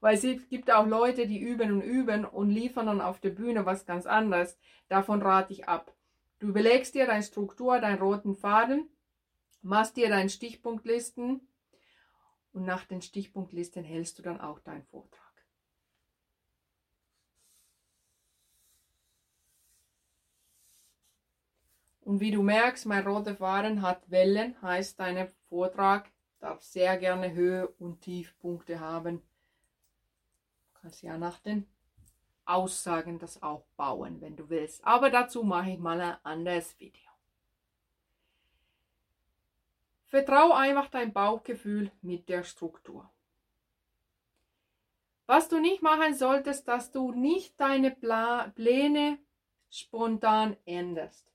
weil 0.00 0.16
es 0.16 0.22
gibt 0.48 0.70
auch 0.70 0.86
Leute, 0.86 1.26
die 1.26 1.40
üben 1.40 1.72
und 1.72 1.82
üben 1.82 2.24
und 2.24 2.50
liefern 2.50 2.86
dann 2.86 3.00
auf 3.00 3.20
der 3.20 3.30
Bühne 3.30 3.66
was 3.66 3.86
ganz 3.86 4.06
anderes. 4.06 4.58
Davon 4.88 5.22
rate 5.22 5.52
ich 5.52 5.68
ab. 5.68 5.94
Du 6.38 6.48
überlegst 6.48 6.94
dir 6.94 7.06
deine 7.06 7.22
Struktur, 7.22 7.80
deinen 7.80 8.00
roten 8.00 8.34
Faden, 8.34 8.88
machst 9.62 9.96
dir 9.96 10.08
deine 10.08 10.30
Stichpunktlisten 10.30 11.46
und 12.52 12.64
nach 12.64 12.84
den 12.86 13.02
Stichpunktlisten 13.02 13.84
hältst 13.84 14.18
du 14.18 14.22
dann 14.22 14.40
auch 14.40 14.58
deinen 14.60 14.84
Vortrag. 14.84 15.29
Und 22.10 22.18
wie 22.18 22.32
du 22.32 22.42
merkst, 22.42 22.86
mein 22.86 23.06
roter 23.06 23.36
Faden 23.36 23.82
hat 23.82 24.10
Wellen, 24.10 24.60
heißt 24.62 24.98
dein 24.98 25.28
Vortrag 25.48 26.10
darf 26.40 26.60
sehr 26.60 26.96
gerne 26.96 27.34
Höhe 27.34 27.68
und 27.78 28.00
Tiefpunkte 28.00 28.80
haben. 28.80 29.18
Du 30.74 30.80
kannst 30.80 31.02
ja 31.02 31.16
nach 31.16 31.38
den 31.38 31.68
Aussagen 32.44 33.20
das 33.20 33.40
auch 33.44 33.62
bauen, 33.76 34.20
wenn 34.20 34.34
du 34.34 34.50
willst. 34.50 34.84
Aber 34.84 35.10
dazu 35.10 35.44
mache 35.44 35.70
ich 35.70 35.78
mal 35.78 36.00
ein 36.00 36.16
anderes 36.24 36.76
Video. 36.80 37.12
Vertrau 40.08 40.52
einfach 40.52 40.88
dein 40.88 41.12
Bauchgefühl 41.12 41.92
mit 42.02 42.28
der 42.28 42.42
Struktur. 42.42 43.08
Was 45.26 45.48
du 45.48 45.60
nicht 45.60 45.80
machen 45.80 46.14
solltest, 46.14 46.66
dass 46.66 46.90
du 46.90 47.12
nicht 47.12 47.54
deine 47.60 47.92
Pläne 47.92 49.20
spontan 49.70 50.56
änderst. 50.66 51.29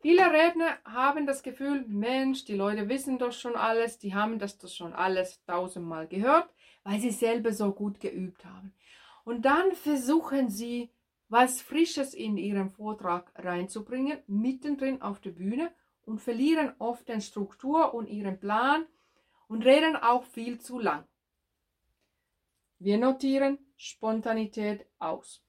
Viele 0.00 0.30
Redner 0.30 0.78
haben 0.84 1.26
das 1.26 1.42
Gefühl, 1.42 1.84
Mensch, 1.88 2.44
die 2.44 2.54
Leute 2.54 2.88
wissen 2.88 3.18
doch 3.18 3.32
schon 3.32 3.56
alles, 3.56 3.98
die 3.98 4.14
haben 4.14 4.38
das 4.38 4.56
doch 4.56 4.68
schon 4.68 4.92
alles 4.92 5.42
tausendmal 5.44 6.06
gehört, 6.06 6.48
weil 6.84 7.00
sie 7.00 7.10
selber 7.10 7.52
so 7.52 7.72
gut 7.72 7.98
geübt 7.98 8.44
haben. 8.44 8.72
Und 9.24 9.42
dann 9.42 9.72
versuchen 9.72 10.50
sie, 10.50 10.90
was 11.28 11.60
Frisches 11.60 12.14
in 12.14 12.36
ihren 12.36 12.70
Vortrag 12.70 13.32
reinzubringen, 13.34 14.18
mittendrin 14.28 15.02
auf 15.02 15.20
der 15.20 15.32
Bühne 15.32 15.72
und 16.04 16.20
verlieren 16.20 16.72
oft 16.78 17.08
den 17.08 17.20
Struktur 17.20 17.92
und 17.92 18.08
ihren 18.08 18.38
Plan 18.38 18.86
und 19.48 19.64
reden 19.64 19.96
auch 19.96 20.24
viel 20.24 20.60
zu 20.60 20.78
lang. 20.78 21.04
Wir 22.78 22.98
notieren 22.98 23.58
Spontanität 23.76 24.86
aus. 24.98 25.42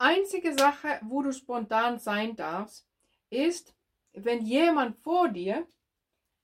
Einzige 0.00 0.54
Sache, 0.54 0.98
wo 1.02 1.22
du 1.22 1.32
spontan 1.32 1.98
sein 1.98 2.34
darfst, 2.34 2.88
ist, 3.28 3.74
wenn 4.12 4.44
jemand 4.44 4.96
vor 4.96 5.28
dir 5.28 5.66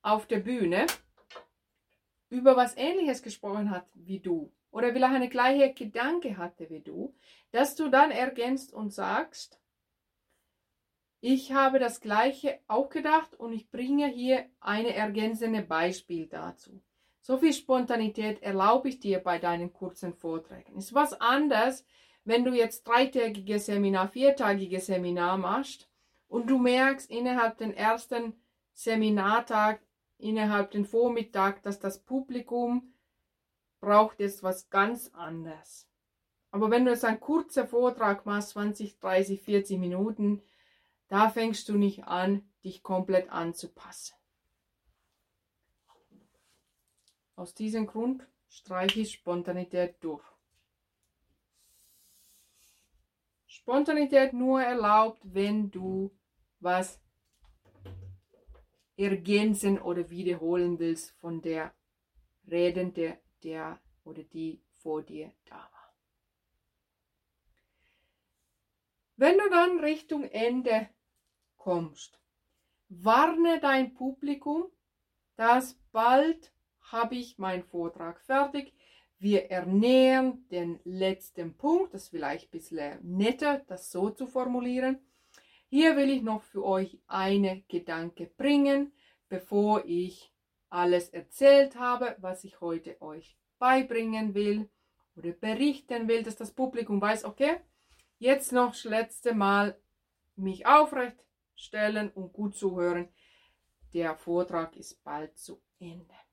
auf 0.03 0.27
der 0.27 0.39
Bühne 0.39 0.87
über 2.29 2.57
was 2.57 2.77
Ähnliches 2.77 3.23
gesprochen 3.23 3.71
hat 3.71 3.87
wie 3.95 4.21
du 4.21 4.53
oder 4.71 4.93
vielleicht 4.93 5.15
eine 5.15 5.29
gleiche 5.29 5.73
Gedanke 5.73 6.37
hatte 6.37 6.69
wie 6.71 6.81
du, 6.81 7.15
dass 7.51 7.75
du 7.75 7.89
dann 7.89 8.11
ergänzt 8.11 8.73
und 8.73 8.93
sagst, 8.93 9.61
ich 11.21 11.53
habe 11.53 11.79
das 11.79 12.01
Gleiche 12.01 12.61
auch 12.69 12.89
gedacht 12.89 13.35
und 13.35 13.53
ich 13.53 13.71
bringe 13.71 14.07
hier 14.07 14.45
eine 14.61 14.95
ergänzende 14.95 15.63
Beispiel 15.63 16.27
dazu. 16.27 16.83
So 17.21 17.39
viel 17.39 17.53
Spontanität 17.53 18.43
erlaube 18.43 18.89
ich 18.89 19.01
dir 19.01 19.19
bei 19.19 19.39
deinen 19.39 19.73
kurzen 19.73 20.15
Vorträgen. 20.15 20.77
Ist 20.77 20.95
was 20.95 21.21
anderes, 21.21 21.85
wenn 22.27 22.45
du 22.45 22.53
jetzt 22.53 22.87
dreitägige 22.87 23.61
Seminar, 23.61 24.09
viertägige 24.09 24.81
Seminar 24.81 25.39
machst 25.39 25.89
und 26.27 26.51
du 26.51 26.59
merkst 26.59 27.09
innerhalb 27.09 27.57
den 27.57 27.73
ersten 27.73 28.35
Seminartag, 28.73 29.81
innerhalb 30.19 30.73
den 30.73 30.85
Vormittag, 30.85 31.63
dass 31.63 31.79
das 31.79 32.01
Publikum 32.01 32.93
braucht 33.81 34.19
jetzt 34.19 34.43
was 34.43 34.69
ganz 34.71 35.11
anderes. 35.15 35.89
Aber 36.51 36.71
wenn 36.71 36.85
du 36.85 36.91
jetzt 36.91 37.05
einen 37.05 37.21
kurzen 37.21 37.69
Vortrag 37.69 38.27
machst, 38.27 38.51
20, 38.51 38.99
30, 38.99 39.41
40 39.43 39.79
Minuten, 39.79 40.43
da 41.07 41.31
fängst 41.31 41.69
du 41.69 41.75
nicht 41.75 42.05
an, 42.05 42.51
dich 42.65 42.83
komplett 42.83 43.31
anzupassen. 43.31 44.17
Aus 47.37 47.55
diesem 47.55 47.87
Grund 47.87 48.27
streiche 48.49 49.01
ich 49.01 49.13
Spontanität 49.13 50.03
durch. 50.03 50.25
Spontanität 53.67 54.33
nur 54.33 54.63
erlaubt, 54.63 55.21
wenn 55.25 55.73
du 55.73 56.17
was 56.61 57.03
ergänzen 58.97 59.83
oder 59.83 60.09
wiederholen 60.09 60.79
willst 60.79 61.11
von 61.19 61.43
der 61.43 61.75
Redende, 62.49 63.19
der 63.43 63.81
oder 64.05 64.23
die 64.23 64.63
vor 64.71 65.03
dir 65.03 65.33
da 65.47 65.57
war. 65.57 65.97
Wenn 69.17 69.37
du 69.37 69.51
dann 69.51 69.81
Richtung 69.81 70.23
Ende 70.23 70.89
kommst, 71.57 72.21
warne 72.89 73.59
dein 73.59 73.95
Publikum, 73.95 74.71
dass 75.35 75.75
bald 75.91 76.53
habe 76.83 77.17
ich 77.17 77.37
meinen 77.37 77.65
Vortrag 77.65 78.21
fertig. 78.21 78.76
Wir 79.19 79.51
ernähren 79.51 80.47
den 80.51 80.79
letzten 80.85 81.57
Punkt, 81.57 81.95
das 81.95 82.05
ist 82.05 82.09
vielleicht 82.11 82.49
ein 82.49 82.51
bisschen 82.51 82.99
netter, 83.03 83.65
das 83.67 83.91
so 83.91 84.11
zu 84.11 84.27
formulieren. 84.27 84.99
Hier 85.69 85.97
will 85.97 86.11
ich 86.11 86.23
noch 86.23 86.43
für 86.43 86.65
euch 86.65 86.99
eine 87.07 87.63
Gedanke 87.69 88.27
bringen, 88.27 88.93
bevor 89.29 89.85
ich 89.87 90.33
alles 90.69 91.09
erzählt 91.09 91.77
habe, 91.77 92.17
was 92.21 92.45
ich 92.45 92.61
heute 92.61 93.01
euch 93.01 93.39
beibringen 93.59 94.35
will 94.35 94.69
oder 95.17 95.31
berichten 95.31 96.09
will, 96.09 96.23
dass 96.23 96.37
das 96.37 96.53
Publikum 96.53 97.01
weiß, 97.01 97.25
okay, 97.25 97.57
jetzt 98.19 98.53
noch 98.53 98.73
das 98.73 98.85
letzte 98.85 99.35
Mal 99.35 99.79
mich 100.37 100.67
aufrecht 100.67 101.17
stellen 101.55 102.11
und 102.11 102.33
gut 102.35 102.55
zuhören. 102.55 103.09
Der 103.95 104.15
Vortrag 104.15 104.77
ist 104.77 105.03
bald 105.03 105.39
zu 105.39 105.63
Ende. 105.79 106.26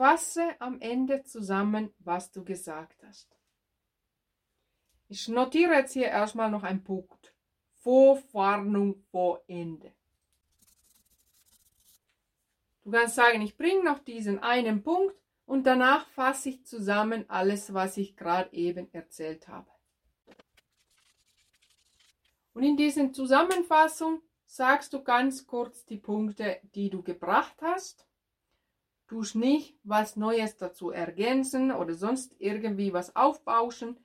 Fasse 0.00 0.58
am 0.60 0.80
Ende 0.80 1.24
zusammen, 1.24 1.92
was 1.98 2.32
du 2.32 2.42
gesagt 2.42 3.02
hast. 3.06 3.36
Ich 5.08 5.28
notiere 5.28 5.74
jetzt 5.74 5.92
hier 5.92 6.06
erstmal 6.06 6.50
noch 6.50 6.62
einen 6.62 6.82
Punkt. 6.82 7.34
Vorwarnung 7.82 9.04
vor 9.10 9.44
Ende. 9.46 9.92
Du 12.82 12.92
kannst 12.92 13.14
sagen, 13.14 13.42
ich 13.42 13.58
bringe 13.58 13.84
noch 13.84 13.98
diesen 13.98 14.38
einen 14.38 14.82
Punkt 14.82 15.14
und 15.44 15.64
danach 15.64 16.08
fasse 16.08 16.48
ich 16.48 16.64
zusammen 16.64 17.28
alles, 17.28 17.74
was 17.74 17.98
ich 17.98 18.16
gerade 18.16 18.50
eben 18.54 18.90
erzählt 18.94 19.48
habe. 19.48 19.70
Und 22.54 22.62
in 22.62 22.78
diesen 22.78 23.12
Zusammenfassung 23.12 24.22
sagst 24.46 24.94
du 24.94 25.04
ganz 25.04 25.46
kurz 25.46 25.84
die 25.84 25.98
Punkte, 25.98 26.58
die 26.74 26.88
du 26.88 27.02
gebracht 27.02 27.56
hast 27.60 28.06
tust 29.10 29.34
nicht 29.34 29.76
was 29.82 30.14
Neues 30.14 30.56
dazu 30.56 30.90
ergänzen 30.90 31.72
oder 31.72 31.94
sonst 31.94 32.36
irgendwie 32.38 32.92
was 32.92 33.16
aufbauschen. 33.16 33.98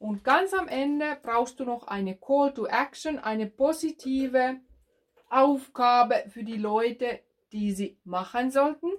Und 0.00 0.24
ganz 0.24 0.52
am 0.54 0.66
Ende 0.66 1.16
brauchst 1.22 1.60
du 1.60 1.64
noch 1.64 1.86
eine 1.86 2.16
Call 2.16 2.52
to 2.52 2.66
Action, 2.66 3.20
eine 3.20 3.46
positive 3.46 4.58
Aufgabe 5.28 6.24
für 6.30 6.42
die 6.42 6.56
Leute, 6.56 7.20
die 7.52 7.70
sie 7.70 8.00
machen 8.02 8.50
sollten. 8.50 8.90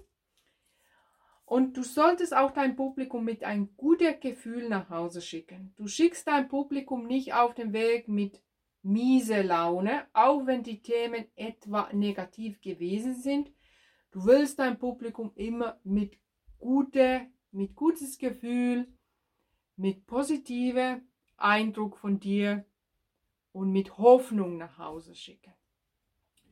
Und 1.44 1.76
du 1.76 1.84
solltest 1.84 2.34
auch 2.34 2.52
dein 2.52 2.78
Publikum 2.78 3.26
mit 3.26 3.44
einem 3.44 3.76
guten 3.76 4.18
Gefühl 4.22 4.70
nach 4.70 4.90
Hause 4.90 5.22
schicken. 5.22 5.74
Du 5.76 5.88
schickst 5.88 6.28
dein 6.28 6.48
Publikum 6.48 7.08
nicht 7.08 7.34
auf 7.34 7.54
den 7.56 7.74
Weg 7.74 8.08
mit 8.08 8.42
miese 8.84 9.42
Laune, 9.42 10.08
auch 10.14 10.46
wenn 10.46 10.64
die 10.64 10.82
Themen 10.82 11.26
etwa 11.36 11.90
negativ 11.92 12.62
gewesen 12.62 13.16
sind, 13.16 13.52
Du 14.12 14.26
willst 14.26 14.60
dein 14.60 14.78
Publikum 14.78 15.32
immer 15.36 15.80
mit 15.84 16.18
gute, 16.60 17.28
mit 17.52 17.76
gutes 17.76 18.18
Gefühl, 18.18 18.88
mit 19.78 20.06
positivem 20.06 21.08
Eindruck 21.38 21.98
von 21.98 22.20
dir 22.20 22.66
und 23.54 23.72
mit 23.72 23.98
Hoffnung 23.98 24.58
nach 24.58 24.78
Hause 24.78 25.16
schicken. 25.16 25.54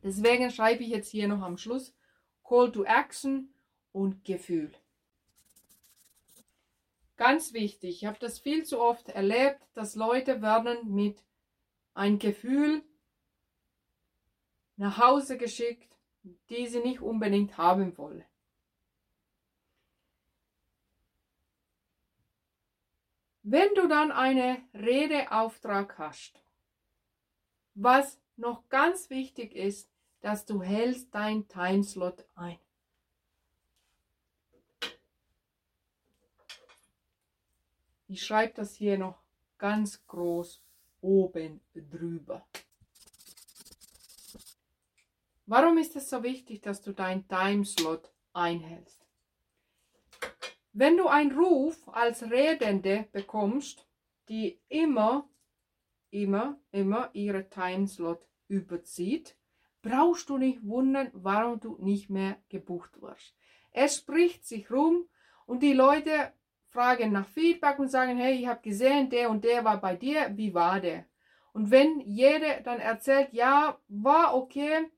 Deswegen 0.01 0.49
schreibe 0.51 0.83
ich 0.83 0.89
jetzt 0.89 1.09
hier 1.09 1.27
noch 1.27 1.41
am 1.41 1.57
Schluss 1.57 1.93
Call 2.43 2.71
to 2.71 2.83
Action 2.83 3.53
und 3.91 4.23
Gefühl. 4.23 4.71
Ganz 7.17 7.51
wichtig, 7.51 7.97
ich 7.97 8.05
habe 8.05 8.17
das 8.19 8.39
viel 8.39 8.63
zu 8.63 8.79
oft 8.79 9.09
erlebt, 9.09 9.61
dass 9.73 9.95
Leute 9.95 10.41
werden 10.41 10.93
mit 10.93 11.25
ein 11.93 12.17
Gefühl 12.17 12.81
nach 14.77 14.97
Hause 14.97 15.37
geschickt, 15.37 15.88
die 16.23 16.67
sie 16.67 16.79
nicht 16.79 17.01
unbedingt 17.01 17.57
haben 17.57 17.97
wollen. 17.97 18.25
Wenn 23.43 23.73
du 23.73 23.87
dann 23.87 24.11
einen 24.11 24.57
Redeauftrag 24.73 25.97
hast, 25.97 26.39
was 27.73 28.19
noch 28.35 28.67
ganz 28.69 29.09
wichtig 29.09 29.55
ist, 29.55 29.89
dass 30.21 30.45
du 30.45 30.61
hältst 30.61 31.13
dein 31.15 31.47
Timeslot 31.47 32.25
ein. 32.35 32.59
Ich 38.07 38.25
schreibe 38.25 38.53
das 38.53 38.75
hier 38.75 38.97
noch 38.97 39.21
ganz 39.57 40.05
groß 40.07 40.61
oben 41.01 41.61
drüber. 41.73 42.45
Warum 45.51 45.79
ist 45.79 45.95
es 45.95 46.11
so 46.11 46.21
wichtig, 46.21 46.61
dass 46.61 46.83
du 46.83 46.93
deinen 46.93 47.27
Timeslot 47.27 48.13
einhältst? 48.33 49.03
Wenn 50.73 50.95
du 50.95 51.07
einen 51.07 51.31
Ruf 51.31 51.75
als 51.87 52.21
Redende 52.21 53.07
bekommst, 53.11 53.87
die 54.29 54.61
immer, 54.67 55.27
immer, 56.11 56.59
immer 56.71 57.09
ihre 57.13 57.49
Timeslot 57.49 58.27
überzieht, 58.47 59.35
brauchst 59.81 60.29
du 60.29 60.37
nicht 60.37 60.63
wundern, 60.67 61.09
warum 61.13 61.59
du 61.59 61.77
nicht 61.79 62.11
mehr 62.11 62.37
gebucht 62.49 63.01
wirst. 63.01 63.35
Es 63.71 63.97
spricht 63.97 64.45
sich 64.45 64.69
rum 64.69 65.09
und 65.47 65.63
die 65.63 65.73
Leute 65.73 66.31
fragen 66.67 67.11
nach 67.11 67.27
Feedback 67.27 67.79
und 67.79 67.89
sagen, 67.89 68.19
hey, 68.19 68.35
ich 68.35 68.45
habe 68.45 68.61
gesehen, 68.61 69.09
der 69.09 69.31
und 69.31 69.43
der 69.43 69.65
war 69.65 69.81
bei 69.81 69.95
dir, 69.95 70.29
wie 70.37 70.53
war 70.53 70.79
der? 70.79 71.05
Und 71.53 71.71
wenn 71.71 72.01
jeder 72.01 72.61
dann 72.61 72.79
erzählt, 72.79 73.33
ja, 73.33 73.79
war 73.87 74.35
okay, 74.35 74.91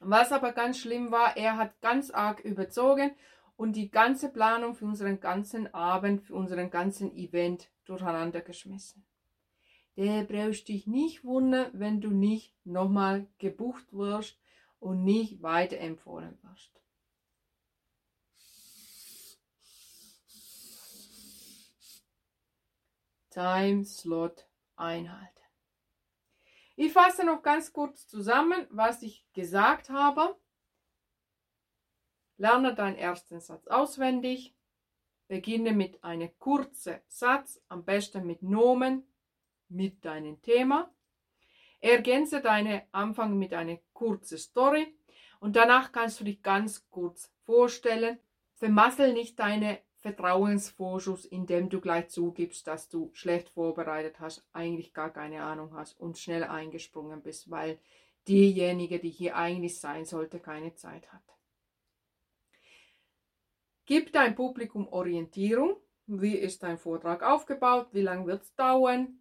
was 0.00 0.32
aber 0.32 0.52
ganz 0.52 0.78
schlimm 0.78 1.10
war, 1.10 1.36
er 1.36 1.56
hat 1.56 1.80
ganz 1.80 2.10
arg 2.10 2.40
überzogen 2.40 3.10
und 3.56 3.74
die 3.74 3.90
ganze 3.90 4.28
Planung 4.28 4.74
für 4.74 4.84
unseren 4.84 5.20
ganzen 5.20 5.72
Abend, 5.74 6.22
für 6.22 6.34
unseren 6.34 6.70
ganzen 6.70 7.14
Event 7.16 7.70
durcheinander 7.84 8.40
geschmissen. 8.40 9.04
Der 9.96 10.22
brauchst 10.22 10.68
dich 10.68 10.86
nicht 10.86 11.24
wundern, 11.24 11.70
wenn 11.72 12.00
du 12.00 12.10
nicht 12.10 12.54
nochmal 12.64 13.26
gebucht 13.38 13.92
wirst 13.92 14.38
und 14.78 15.02
nicht 15.02 15.42
weiterempfohlen 15.42 16.38
wirst. 16.42 16.80
Time 23.30 23.84
Slot 23.84 24.46
einhalten. 24.76 25.37
Ich 26.80 26.92
fasse 26.92 27.24
noch 27.24 27.42
ganz 27.42 27.72
kurz 27.72 28.06
zusammen, 28.06 28.68
was 28.70 29.02
ich 29.02 29.26
gesagt 29.32 29.90
habe. 29.90 30.38
Lerne 32.36 32.72
deinen 32.72 32.94
ersten 32.94 33.40
Satz 33.40 33.66
auswendig. 33.66 34.54
Beginne 35.26 35.72
mit 35.72 36.04
einem 36.04 36.30
kurzen 36.38 37.00
Satz, 37.08 37.60
am 37.66 37.84
besten 37.84 38.28
mit 38.28 38.44
Nomen, 38.44 39.12
mit 39.68 40.04
deinem 40.04 40.40
Thema. 40.40 40.94
Ergänze 41.80 42.40
deinen 42.40 42.82
Anfang 42.92 43.36
mit 43.36 43.52
einer 43.54 43.78
kurzen 43.92 44.38
Story 44.38 44.96
und 45.40 45.56
danach 45.56 45.90
kannst 45.90 46.20
du 46.20 46.24
dich 46.24 46.44
ganz 46.44 46.88
kurz 46.90 47.34
vorstellen. 47.42 48.20
Vermassel 48.54 49.14
nicht 49.14 49.36
deine 49.40 49.80
Vertrauensvorschuss, 50.00 51.24
indem 51.24 51.68
du 51.68 51.80
gleich 51.80 52.08
zugibst, 52.08 52.66
dass 52.66 52.88
du 52.88 53.10
schlecht 53.14 53.48
vorbereitet 53.50 54.20
hast, 54.20 54.46
eigentlich 54.52 54.94
gar 54.94 55.12
keine 55.12 55.42
Ahnung 55.42 55.74
hast 55.74 55.98
und 55.98 56.18
schnell 56.18 56.44
eingesprungen 56.44 57.20
bist, 57.20 57.50
weil 57.50 57.78
diejenige, 58.28 59.00
die 59.00 59.10
hier 59.10 59.36
eigentlich 59.36 59.80
sein 59.80 60.04
sollte, 60.04 60.38
keine 60.38 60.74
Zeit 60.74 61.12
hat. 61.12 61.22
Gib 63.86 64.12
dein 64.12 64.34
Publikum 64.34 64.86
Orientierung. 64.88 65.76
Wie 66.06 66.36
ist 66.36 66.62
dein 66.62 66.78
Vortrag 66.78 67.22
aufgebaut? 67.22 67.88
Wie 67.92 68.02
lange 68.02 68.26
wird 68.26 68.42
es 68.42 68.54
dauern? 68.54 69.20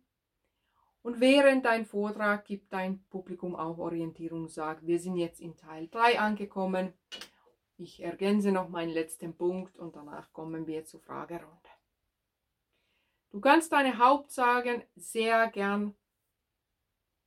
Und 1.01 1.21
während 1.21 1.65
dein 1.65 1.85
Vortrag 1.85 2.45
gibt 2.45 2.71
dein 2.73 3.03
Publikum 3.05 3.55
auch 3.55 3.77
Orientierung. 3.77 4.49
Sag, 4.49 4.85
wir 4.85 4.99
sind 4.99 5.15
jetzt 5.15 5.39
in 5.39 5.55
Teil 5.55 5.87
3 5.87 6.19
angekommen 6.19 6.93
ich 7.77 8.01
ergänze 8.03 8.51
noch 8.51 8.69
meinen 8.69 8.91
letzten 8.91 9.35
Punkt 9.35 9.77
und 9.77 9.95
danach 9.95 10.33
kommen 10.33 10.67
wir 10.67 10.85
zur 10.85 10.99
Fragerunde. 10.99 11.69
Du 13.29 13.39
kannst 13.39 13.71
deine 13.71 13.97
Hauptsagen 13.97 14.83
sehr 14.95 15.47
gern 15.49 15.93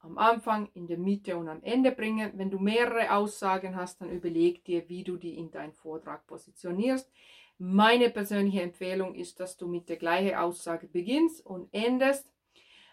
am 0.01 0.17
Anfang, 0.19 0.69
in 0.73 0.87
der 0.87 0.99
Mitte 0.99 1.37
und 1.37 1.49
am 1.49 1.63
Ende 1.63 1.93
bringen. 1.93 2.33
Wenn 2.35 2.51
du 2.51 2.59
mehrere 2.59 3.13
Aussagen 3.13 3.77
hast, 3.77 4.01
dann 4.01 4.11
überleg 4.11 4.65
dir, 4.65 4.89
wie 4.89 5.05
du 5.05 5.17
die 5.17 5.37
in 5.37 5.51
deinen 5.51 5.75
Vortrag 5.75 6.27
positionierst. 6.27 7.11
Meine 7.59 8.09
persönliche 8.09 8.63
Empfehlung 8.63 9.15
ist, 9.15 9.39
dass 9.39 9.59
du 9.59 9.69
mit 9.69 9.91
der 9.91 9.97
gleichen 9.97 10.37
Aussage 10.37 10.89
beginnst 10.89 11.45
und 11.45 11.69
endest, 11.73 12.33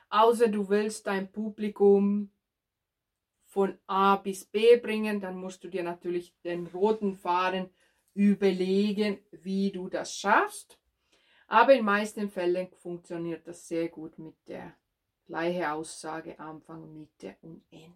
außer 0.09 0.49
du 0.49 0.67
willst 0.67 1.07
dein 1.07 1.31
Publikum 1.31 2.29
von 3.47 3.77
A 3.87 4.17
bis 4.17 4.45
B 4.45 4.77
bringen, 4.77 5.21
dann 5.21 5.37
musst 5.37 5.63
du 5.63 5.69
dir 5.69 5.83
natürlich 5.83 6.33
den 6.43 6.67
roten 6.67 7.15
Faden 7.15 7.69
überlegen, 8.13 9.19
wie 9.31 9.71
du 9.71 9.89
das 9.89 10.15
schaffst. 10.15 10.77
Aber 11.47 11.73
in 11.73 11.85
meisten 11.85 12.29
Fällen 12.29 12.67
funktioniert 12.75 13.47
das 13.47 13.67
sehr 13.67 13.87
gut 13.87 14.19
mit 14.19 14.35
der 14.47 14.75
gleichen 15.25 15.63
Aussage 15.63 16.37
Anfang, 16.39 16.93
Mitte 16.93 17.37
und 17.41 17.63
Ende. 17.71 17.95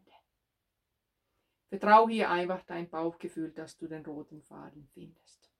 Vertraue 1.67 2.11
hier 2.11 2.29
einfach 2.29 2.63
dein 2.63 2.89
Bauchgefühl, 2.89 3.51
dass 3.51 3.77
du 3.77 3.87
den 3.87 4.05
roten 4.05 4.41
Faden 4.41 4.87
findest. 4.93 5.51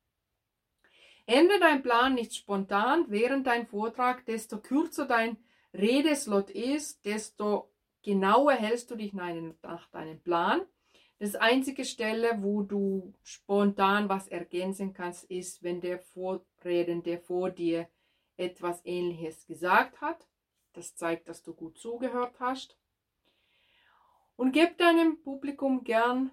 Ändere 1.25 1.60
dein 1.60 1.84
Plan 1.84 2.13
nicht 2.13 2.34
spontan 2.34 3.06
während 3.10 3.47
dein 3.47 3.67
Vortrag, 3.67 4.25
desto 4.25 4.60
kürzer 4.60 5.06
dein 5.06 5.38
Redeslot 5.73 6.49
ist, 6.49 7.06
desto 7.06 7.71
genauer 8.04 8.54
hältst 8.54 8.92
du 8.92 8.96
dich 8.96 9.14
nach 9.14 9.88
deinem 9.92 10.22
Plan. 10.22 10.62
Das 11.20 11.36
einzige 11.36 11.86
Stelle, 11.86 12.42
wo 12.42 12.64
du 12.64 13.14
spontan 13.22 14.10
was 14.10 14.28
ergänzen 14.28 14.94
kannst, 14.94 15.26
ist, 15.26 15.62
wenn 15.62 15.80
der 15.80 16.00
Vorredende 16.00 17.20
vor 17.20 17.52
dir 17.52 17.88
etwas 18.38 18.84
Ähnliches 18.86 19.46
gesagt 19.46 20.02
hat. 20.02 20.28
Das 20.74 20.96
zeigt, 20.96 21.28
dass 21.28 21.44
du 21.44 21.54
gut 21.54 21.78
zugehört 21.78 22.40
hast. 22.40 22.78
Und 24.36 24.54
gib 24.54 24.80
deinem 24.80 25.22
Publikum 25.22 25.84
gern 25.84 26.32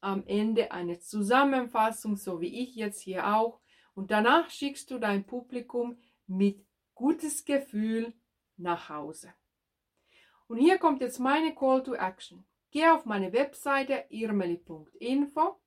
am 0.00 0.26
Ende 0.26 0.72
eine 0.72 0.98
Zusammenfassung, 0.98 2.16
so 2.16 2.40
wie 2.40 2.62
ich 2.62 2.74
jetzt 2.74 3.00
hier 3.00 3.34
auch. 3.34 3.60
Und 3.94 4.10
danach 4.10 4.50
schickst 4.50 4.90
du 4.90 4.98
dein 4.98 5.26
Publikum 5.26 6.00
mit 6.26 6.66
gutes 6.94 7.44
Gefühl 7.44 8.14
nach 8.56 8.88
Hause. 8.88 9.32
Und 10.48 10.56
hier 10.56 10.78
kommt 10.78 11.02
jetzt 11.02 11.18
meine 11.18 11.54
Call 11.54 11.82
to 11.82 11.94
Action. 11.94 12.44
Geh 12.70 12.88
auf 12.88 13.04
meine 13.04 13.32
Webseite 13.34 14.04
irmeli.info. 14.08 15.60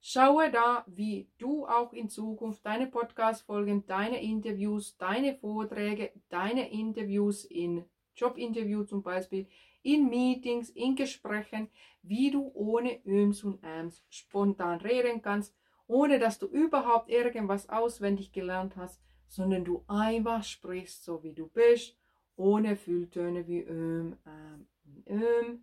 Schaue 0.00 0.50
da, 0.50 0.84
wie 0.86 1.28
du 1.38 1.66
auch 1.66 1.92
in 1.92 2.08
Zukunft 2.08 2.64
deine 2.64 2.86
Podcast-Folgen, 2.86 3.86
deine 3.86 4.22
Interviews, 4.22 4.96
deine 4.98 5.34
Vorträge, 5.34 6.12
deine 6.28 6.70
Interviews 6.70 7.44
in 7.44 7.84
Jobinterview 8.14 8.84
zum 8.84 9.02
Beispiel, 9.02 9.48
in 9.82 10.08
Meetings, 10.08 10.70
in 10.70 10.94
Gesprächen, 10.94 11.68
wie 12.02 12.30
du 12.30 12.52
ohne 12.54 13.04
Öms 13.04 13.42
und 13.42 13.64
Äms 13.64 14.04
spontan 14.10 14.80
reden 14.80 15.22
kannst, 15.22 15.56
ohne 15.86 16.20
dass 16.20 16.38
du 16.38 16.46
überhaupt 16.46 17.10
irgendwas 17.10 17.68
auswendig 17.68 18.32
gelernt 18.32 18.76
hast, 18.76 19.02
sondern 19.26 19.64
du 19.64 19.84
einfach 19.88 20.44
sprichst, 20.44 21.04
so 21.04 21.22
wie 21.24 21.34
du 21.34 21.48
bist, 21.48 21.96
ohne 22.36 22.76
Fülltöne 22.76 23.46
wie 23.46 23.62
Öm, 23.62 24.16
Ähm, 24.26 24.66
Öm. 25.08 25.62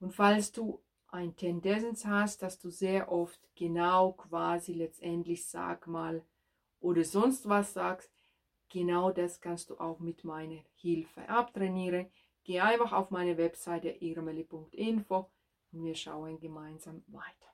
Und 0.00 0.12
falls 0.12 0.52
du 0.52 0.82
ein 1.08 1.36
Tendenz 1.36 2.04
hast, 2.04 2.42
dass 2.42 2.58
du 2.58 2.70
sehr 2.70 3.10
oft 3.10 3.40
genau 3.54 4.12
quasi 4.12 4.72
letztendlich 4.72 5.46
sag 5.46 5.86
mal 5.86 6.24
oder 6.80 7.04
sonst 7.04 7.48
was 7.48 7.72
sagst, 7.72 8.12
genau 8.68 9.10
das 9.10 9.40
kannst 9.40 9.70
du 9.70 9.78
auch 9.78 10.00
mit 10.00 10.24
meiner 10.24 10.60
Hilfe 10.74 11.28
abtrainieren. 11.28 12.10
Geh 12.42 12.60
einfach 12.60 12.92
auf 12.92 13.10
meine 13.10 13.38
Webseite 13.38 13.88
irmeli.info 13.88 15.30
und 15.72 15.84
wir 15.84 15.94
schauen 15.94 16.38
gemeinsam 16.40 17.02
weiter. 17.06 17.53